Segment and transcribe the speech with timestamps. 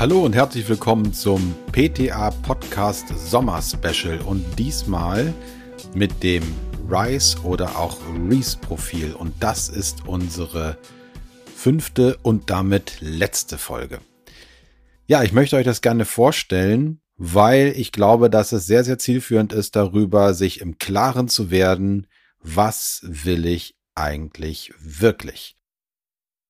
[0.00, 5.34] Hallo und herzlich willkommen zum PTA Podcast Sommer Special und diesmal
[5.94, 6.42] mit dem
[6.88, 10.78] Rise oder auch Reese Profil und das ist unsere
[11.54, 14.00] fünfte und damit letzte Folge.
[15.06, 19.52] Ja, ich möchte euch das gerne vorstellen, weil ich glaube, dass es sehr, sehr zielführend
[19.52, 22.06] ist, darüber sich im Klaren zu werden,
[22.38, 25.56] was will ich eigentlich wirklich?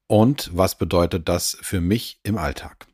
[0.06, 2.86] Und was bedeutet das für mich im Alltag?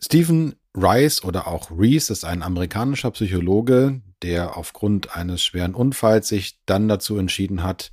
[0.00, 6.58] Stephen Rice oder auch Reese ist ein amerikanischer Psychologe, der aufgrund eines schweren Unfalls sich
[6.66, 7.90] dann dazu entschieden hat,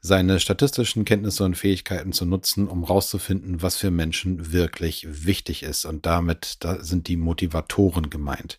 [0.00, 5.84] seine statistischen Kenntnisse und Fähigkeiten zu nutzen, um rauszufinden, was für Menschen wirklich wichtig ist.
[5.84, 8.58] Und damit da sind die Motivatoren gemeint.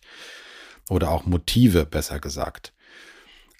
[0.88, 2.72] Oder auch Motive, besser gesagt.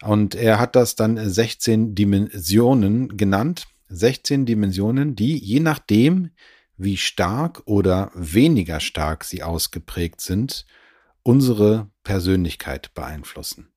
[0.03, 3.67] Und er hat das dann 16 Dimensionen genannt.
[3.89, 6.31] 16 Dimensionen, die je nachdem,
[6.77, 10.67] wie stark oder weniger stark sie ausgeprägt sind,
[11.23, 13.69] unsere Persönlichkeit beeinflussen.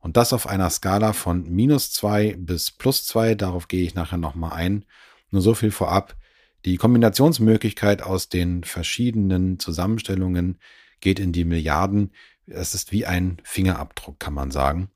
[0.00, 3.34] Und das auf einer Skala von minus zwei bis plus zwei.
[3.34, 4.86] Darauf gehe ich nachher nochmal ein.
[5.30, 6.16] Nur so viel vorab.
[6.64, 10.58] Die Kombinationsmöglichkeit aus den verschiedenen Zusammenstellungen
[11.00, 12.12] geht in die Milliarden.
[12.46, 14.90] Es ist wie ein Fingerabdruck, kann man sagen.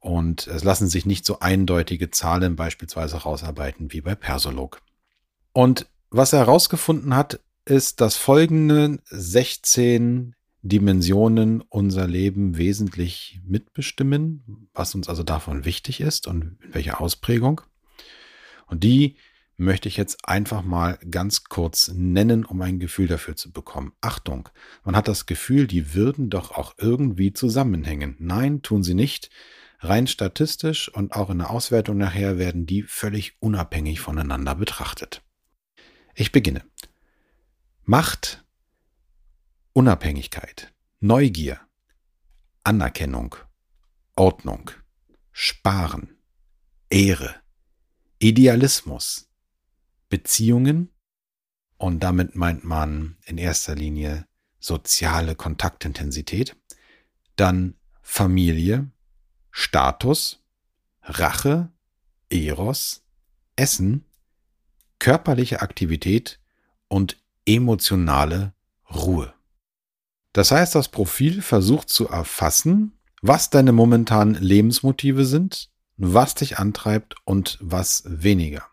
[0.00, 4.82] Und es lassen sich nicht so eindeutige Zahlen beispielsweise rausarbeiten wie bei Persolog.
[5.52, 14.94] Und was er herausgefunden hat, ist, dass folgende 16 Dimensionen unser Leben wesentlich mitbestimmen, was
[14.94, 17.62] uns also davon wichtig ist und in welcher Ausprägung.
[18.66, 19.16] Und die
[19.56, 23.92] möchte ich jetzt einfach mal ganz kurz nennen, um ein Gefühl dafür zu bekommen.
[24.00, 24.48] Achtung,
[24.84, 28.16] man hat das Gefühl, die würden doch auch irgendwie zusammenhängen.
[28.18, 29.30] Nein, tun sie nicht.
[29.80, 35.22] Rein statistisch und auch in der Auswertung nachher werden die völlig unabhängig voneinander betrachtet.
[36.20, 36.62] Ich beginne.
[37.84, 38.44] Macht,
[39.72, 41.58] Unabhängigkeit, Neugier,
[42.62, 43.36] Anerkennung,
[44.16, 44.70] Ordnung,
[45.32, 46.18] Sparen,
[46.90, 47.36] Ehre,
[48.18, 49.30] Idealismus,
[50.10, 50.90] Beziehungen
[51.78, 54.28] und damit meint man in erster Linie
[54.58, 56.54] soziale Kontaktintensität,
[57.36, 58.90] dann Familie,
[59.50, 60.44] Status,
[61.00, 61.72] Rache,
[62.28, 63.06] Eros,
[63.56, 64.04] Essen,
[65.00, 66.38] körperliche Aktivität
[66.86, 68.52] und emotionale
[68.94, 69.34] Ruhe.
[70.32, 77.16] Das heißt, das Profil versucht zu erfassen, was deine momentanen Lebensmotive sind, was dich antreibt
[77.24, 78.64] und was weniger.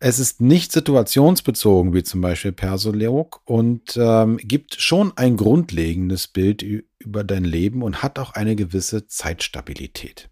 [0.00, 6.62] Es ist nicht situationsbezogen wie zum Beispiel Persolog und ähm, gibt schon ein grundlegendes Bild
[6.98, 10.28] über dein Leben und hat auch eine gewisse Zeitstabilität.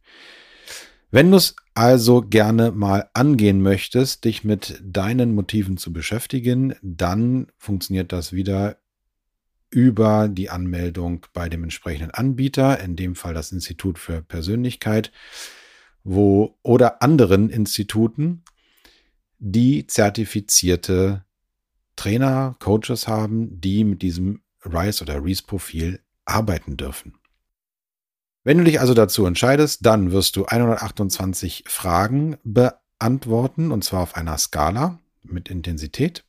[1.15, 7.49] Wenn du es also gerne mal angehen möchtest, dich mit deinen Motiven zu beschäftigen, dann
[7.59, 8.79] funktioniert das wieder
[9.69, 15.13] über die Anmeldung bei dem entsprechenden Anbieter, in dem Fall das Institut für Persönlichkeit,
[16.03, 18.43] wo oder anderen Instituten,
[19.39, 21.27] die zertifizierte
[21.95, 27.19] Trainer, Coaches haben, die mit diesem RISE oder RISE Profil arbeiten dürfen.
[28.45, 34.17] Wenn du dich also dazu entscheidest, dann wirst du 128 Fragen beantworten und zwar auf
[34.17, 36.25] einer Skala mit Intensität.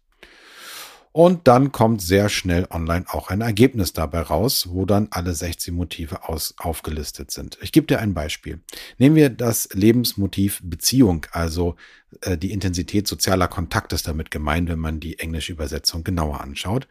[1.13, 5.71] Und dann kommt sehr schnell online auch ein Ergebnis dabei raus, wo dann alle 16
[5.71, 7.59] Motive aus, aufgelistet sind.
[7.61, 8.61] Ich gebe dir ein Beispiel.
[8.97, 11.75] Nehmen wir das Lebensmotiv Beziehung, also
[12.21, 16.87] äh, die Intensität sozialer Kontakt ist damit gemeint, wenn man die englische Übersetzung genauer anschaut.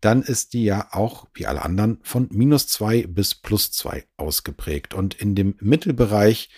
[0.00, 4.94] Dann ist die ja auch, wie alle anderen, von minus zwei bis plus zwei ausgeprägt.
[4.94, 6.50] Und in dem Mittelbereich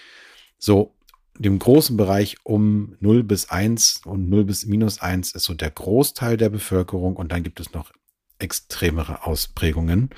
[0.57, 0.95] so
[1.39, 5.71] dem großen Bereich um 0 bis 1 und 0 bis minus 1 ist so der
[5.71, 7.93] Großteil der Bevölkerung und dann gibt es noch
[8.39, 10.11] extremere Ausprägungen.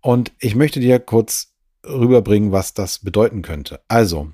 [0.00, 1.52] Und ich möchte dir kurz
[1.84, 3.80] rüberbringen, was das bedeuten könnte.
[3.88, 4.32] Also,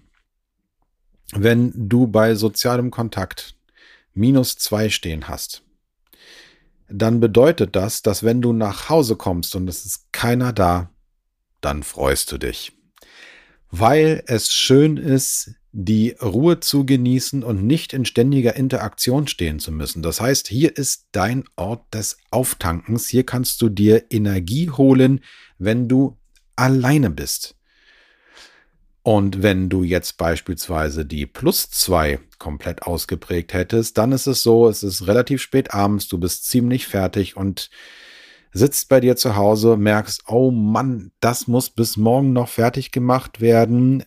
[1.32, 3.56] wenn du bei sozialem Kontakt
[4.14, 5.62] minus 2 stehen hast,
[6.88, 10.90] dann bedeutet das, dass wenn du nach Hause kommst und es ist keiner da,
[11.60, 12.72] dann freust du dich.
[13.70, 19.72] Weil es schön ist, die Ruhe zu genießen und nicht in ständiger Interaktion stehen zu
[19.72, 20.02] müssen.
[20.02, 23.08] Das heißt, hier ist dein Ort des Auftankens.
[23.08, 25.20] Hier kannst du dir Energie holen,
[25.58, 26.16] wenn du
[26.54, 27.56] alleine bist.
[29.02, 34.68] Und wenn du jetzt beispielsweise die Plus 2 komplett ausgeprägt hättest, dann ist es so,
[34.68, 37.68] es ist relativ spät abends, du bist ziemlich fertig und
[38.52, 43.40] sitzt bei dir zu Hause, merkst, oh Mann, das muss bis morgen noch fertig gemacht
[43.40, 44.04] werden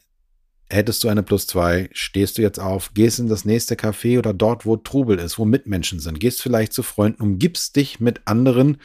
[0.69, 4.33] Hättest du eine plus zwei, stehst du jetzt auf, gehst in das nächste Café oder
[4.33, 8.77] dort, wo Trubel ist, wo Mitmenschen sind, gehst vielleicht zu Freunden, umgibst dich mit anderen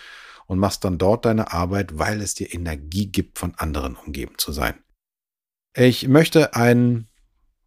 [0.47, 4.53] und machst dann dort deine Arbeit, weil es dir Energie gibt, von anderen umgeben zu
[4.53, 4.75] sein.
[5.75, 7.09] Ich möchte ein,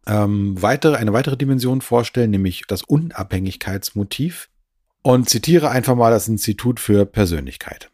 [0.06, 4.48] ähm, weitere, eine weitere Dimension vorstellen, nämlich das Unabhängigkeitsmotiv
[5.02, 7.90] und zitiere einfach mal das Institut für Persönlichkeit.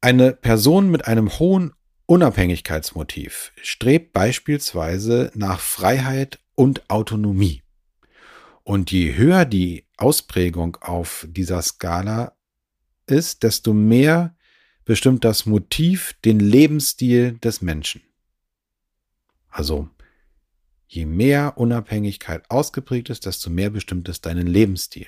[0.00, 1.74] Eine Person mit einem hohen
[2.06, 7.62] Unabhängigkeitsmotiv strebt beispielsweise nach Freiheit und Autonomie.
[8.62, 12.36] Und je höher die Ausprägung auf dieser Skala
[13.06, 14.36] ist, desto mehr
[14.84, 18.02] bestimmt das Motiv den Lebensstil des Menschen.
[19.48, 19.88] Also
[20.86, 25.06] je mehr Unabhängigkeit ausgeprägt ist, desto mehr bestimmt es deinen Lebensstil.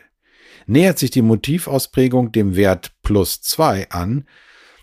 [0.67, 4.27] Nähert sich die Motivausprägung dem Wert plus zwei an,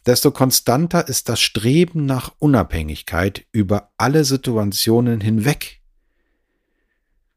[0.05, 5.81] desto konstanter ist das Streben nach Unabhängigkeit über alle Situationen hinweg.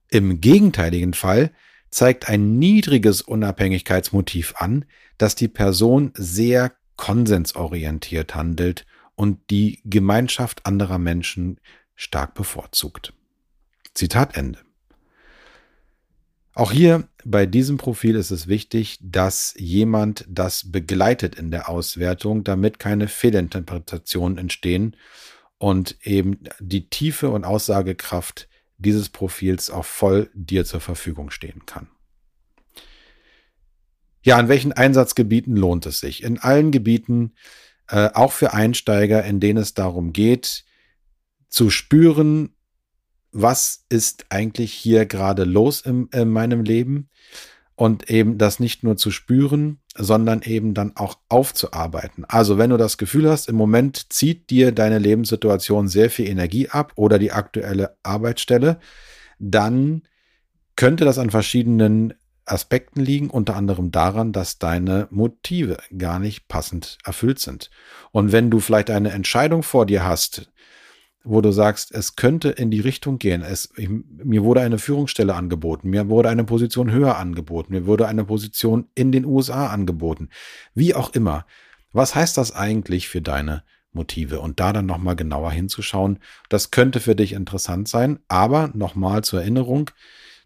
[0.09, 1.53] Im gegenteiligen Fall
[1.91, 4.85] zeigt ein niedriges Unabhängigkeitsmotiv an,
[5.19, 11.61] dass die Person sehr konsensorientiert handelt und die Gemeinschaft anderer Menschen
[11.95, 13.13] stark bevorzugt.
[13.95, 14.66] Zitat Ende.
[16.57, 22.45] Auch hier bei diesem Profil ist es wichtig, dass jemand das begleitet in der Auswertung,
[22.45, 24.97] damit keine Fehlinterpretationen entstehen
[25.59, 28.49] und eben die Tiefe und Aussagekraft
[28.79, 31.89] dieses Profils auch voll dir zur Verfügung stehen kann.
[34.23, 36.23] Ja, an welchen Einsatzgebieten lohnt es sich?
[36.23, 37.35] In allen Gebieten,
[37.89, 40.65] äh, auch für Einsteiger, in denen es darum geht,
[41.51, 42.56] zu spüren,
[43.33, 47.09] was ist eigentlich hier gerade los in, in meinem Leben
[47.75, 52.25] und eben das nicht nur zu spüren, sondern eben dann auch aufzuarbeiten.
[52.25, 56.69] Also wenn du das Gefühl hast, im Moment zieht dir deine Lebenssituation sehr viel Energie
[56.69, 58.79] ab oder die aktuelle Arbeitsstelle,
[59.39, 60.03] dann
[60.75, 62.15] könnte das an verschiedenen
[62.47, 67.71] Aspekten liegen, unter anderem daran, dass deine Motive gar nicht passend erfüllt sind.
[68.13, 70.51] Und wenn du vielleicht eine Entscheidung vor dir hast,
[71.27, 73.43] wo du sagst, es könnte in die Richtung gehen.
[73.43, 78.07] Es, ich, mir wurde eine Führungsstelle angeboten, mir wurde eine Position höher angeboten, mir wurde
[78.07, 80.31] eine Position in den USA angeboten.
[80.75, 81.47] Wie auch immer.
[81.93, 84.41] Was heißt das eigentlich für deine Motive?
[84.41, 88.21] Und da dann nochmal genauer hinzuschauen, das könnte für dich interessant sein.
[88.29, 89.91] Aber nochmal zur Erinnerung,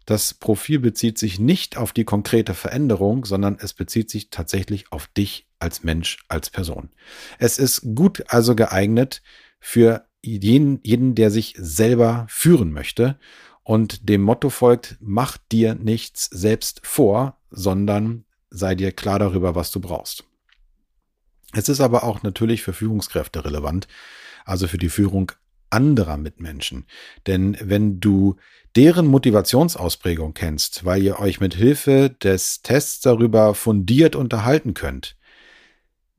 [0.05, 5.07] das Profil bezieht sich nicht auf die konkrete Veränderung, sondern es bezieht sich tatsächlich auf
[5.07, 6.89] dich als Mensch, als Person.
[7.37, 9.21] Es ist gut also geeignet
[9.59, 13.17] für jeden, jeden, der sich selber führen möchte
[13.63, 19.71] und dem Motto folgt, mach dir nichts selbst vor, sondern sei dir klar darüber, was
[19.71, 20.25] du brauchst.
[21.53, 23.87] Es ist aber auch natürlich für Führungskräfte relevant,
[24.45, 25.31] also für die Führung
[25.69, 26.85] anderer Mitmenschen.
[27.27, 28.35] Denn wenn du
[28.75, 35.17] deren Motivationsausprägung kennst, weil ihr euch mit Hilfe des Tests darüber fundiert unterhalten könnt,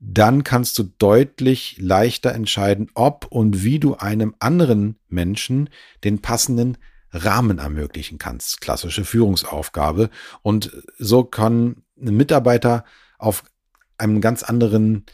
[0.05, 5.69] dann kannst du deutlich leichter entscheiden, ob und wie du einem anderen Menschen
[6.03, 6.77] den passenden
[7.11, 8.59] Rahmen ermöglichen kannst.
[8.59, 10.09] Klassische Führungsaufgabe.
[10.41, 12.83] Und so kann ein Mitarbeiter
[13.17, 13.45] auf
[13.97, 15.05] einem ganz anderen,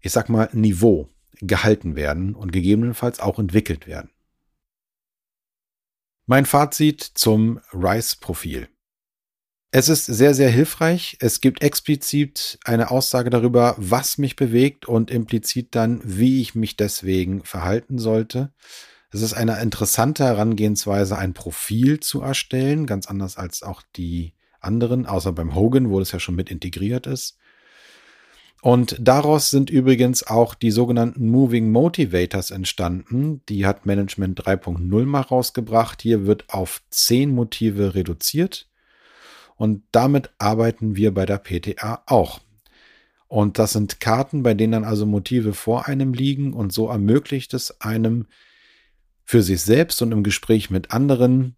[0.00, 1.08] ich sag mal, Niveau
[1.40, 4.10] gehalten werden und gegebenenfalls auch entwickelt werden.
[6.26, 8.68] Mein Fazit zum RISE-Profil.
[9.70, 11.18] Es ist sehr, sehr hilfreich.
[11.20, 16.76] Es gibt explizit eine Aussage darüber, was mich bewegt und implizit dann, wie ich mich
[16.76, 18.54] deswegen verhalten sollte.
[19.10, 25.04] Es ist eine interessante Herangehensweise, ein Profil zu erstellen, ganz anders als auch die anderen,
[25.04, 27.36] außer beim Hogan, wo das ja schon mit integriert ist.
[28.62, 33.42] Und daraus sind übrigens auch die sogenannten Moving Motivators entstanden.
[33.50, 36.00] Die hat Management 3.0 mal rausgebracht.
[36.00, 38.67] Hier wird auf zehn Motive reduziert.
[39.58, 42.40] Und damit arbeiten wir bei der PTA auch.
[43.26, 47.52] Und das sind Karten, bei denen dann also Motive vor einem liegen und so ermöglicht
[47.52, 48.26] es einem
[49.24, 51.56] für sich selbst und im Gespräch mit anderen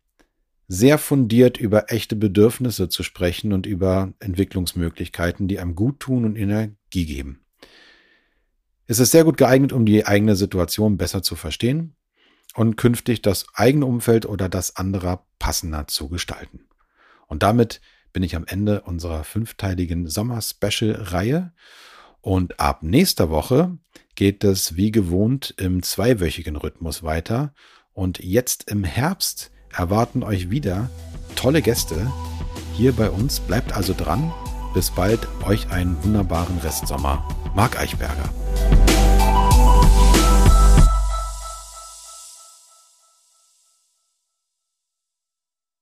[0.67, 6.37] sehr fundiert über echte Bedürfnisse zu sprechen und über Entwicklungsmöglichkeiten, die einem gut tun und
[6.37, 7.45] Energie geben.
[8.87, 11.95] Es ist sehr gut geeignet, um die eigene Situation besser zu verstehen
[12.55, 16.70] und künftig das eigene Umfeld oder das anderer passender zu gestalten.
[17.31, 17.81] Und damit
[18.13, 21.53] bin ich am Ende unserer fünfteiligen Sommer-Special-Reihe.
[22.21, 23.79] Und ab nächster Woche
[24.17, 27.55] geht es wie gewohnt im zweiwöchigen Rhythmus weiter.
[27.95, 30.91] Und jetzt im Herbst erwarten euch wieder
[31.37, 32.13] tolle Gäste
[32.75, 33.39] hier bei uns.
[33.39, 34.33] Bleibt also dran.
[34.75, 37.27] Bis bald, euch einen wunderbaren Restsommer.
[37.55, 38.29] Marc Eichberger.